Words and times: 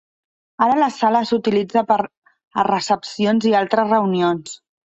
Ara 0.67 0.77
la 0.79 0.87
sala 0.95 1.21
s'utilitza 1.31 1.85
per 1.93 1.99
a 2.03 2.65
recepcions 2.71 3.49
i 3.53 3.57
altres 3.63 3.91
reunions. 3.95 4.61